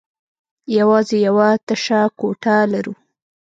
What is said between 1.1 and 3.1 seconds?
يوه تشه کوټه لرو.